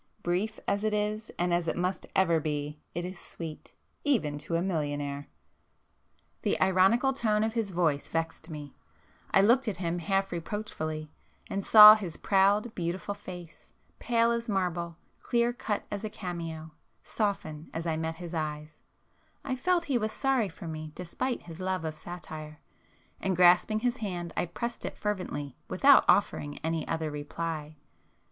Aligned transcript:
—brief 0.23 0.59
as 0.67 0.83
it 0.83 0.95
is 0.95 1.29
and 1.37 1.53
as 1.53 1.67
it 1.67 1.77
must 1.77 2.07
ever 2.15 2.39
be, 2.39 2.79
it 2.95 3.05
is 3.05 3.19
sweet!—even 3.19 4.39
to 4.39 4.55
a 4.55 4.59
millionaire!" 4.63 5.27
The 6.41 6.59
ironical 6.59 7.13
tone 7.13 7.43
of 7.43 7.53
his 7.53 7.69
voice 7.69 8.07
vexed 8.07 8.49
me,—I 8.49 9.41
looked 9.41 9.67
at 9.67 9.77
him 9.77 9.99
half 9.99 10.31
reproachfully, 10.31 11.11
and 11.51 11.63
saw 11.63 11.93
his 11.93 12.17
proud 12.17 12.73
beautiful 12.73 13.13
face, 13.13 13.71
pale 13.99 14.31
as 14.31 14.45
[p 14.45 14.45
381] 14.47 14.53
marble, 14.73 14.97
clear 15.21 15.53
cut 15.53 15.85
as 15.91 16.03
a 16.03 16.09
cameo, 16.09 16.71
soften 17.03 17.69
as 17.71 17.85
I 17.85 17.95
met 17.95 18.15
his 18.15 18.33
eyes,—I 18.33 19.55
felt 19.55 19.83
he 19.83 19.99
was 19.99 20.11
sorry 20.11 20.49
for 20.49 20.67
me 20.67 20.91
despite 20.95 21.43
his 21.43 21.59
love 21.59 21.85
of 21.85 21.95
satire,—and 21.95 23.35
grasping 23.35 23.81
his 23.81 23.97
hand 23.97 24.33
I 24.35 24.47
pressed 24.47 24.83
it 24.83 24.97
fervently 24.97 25.57
without 25.67 26.05
offering 26.09 26.57
any 26.63 26.87
other 26.87 27.11
reply. 27.11 27.75